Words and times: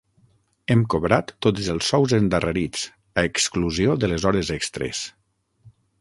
Hem 0.75 0.79
cobrat 0.93 1.33
tots 1.47 1.67
els 1.73 1.91
sous 1.93 2.15
endarrerits, 2.19 2.85
a 3.23 3.27
exclusió 3.33 3.99
de 4.05 4.11
les 4.15 4.27
hores 4.31 4.51
extres. 4.57 5.07